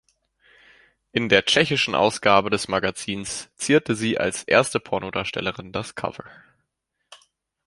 In 1.11 1.29
der 1.29 1.45
tschechischen 1.45 1.93
Ausgabe 1.93 2.49
des 2.49 2.67
Magazins 2.67 3.51
zierte 3.55 3.95
sie 3.95 4.17
als 4.17 4.43
erste 4.43 4.79
Pornodarstellerin 4.79 5.71
das 5.71 5.93
Cover. 5.93 6.25